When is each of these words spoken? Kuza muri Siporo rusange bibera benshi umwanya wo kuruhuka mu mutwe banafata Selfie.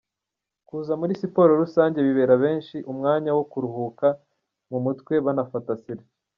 Kuza 0.67 0.93
muri 0.99 1.17
Siporo 1.21 1.51
rusange 1.61 1.97
bibera 2.07 2.35
benshi 2.43 2.77
umwanya 2.91 3.31
wo 3.37 3.43
kuruhuka 3.51 4.07
mu 4.69 4.77
mutwe 4.85 5.13
banafata 5.25 5.71
Selfie. 5.83 6.11